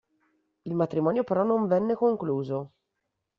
Il 0.65 0.73
matrimonio 0.73 1.23
però 1.23 1.43
non 1.43 1.67
venne 1.67 1.93
concluso. 1.93 2.71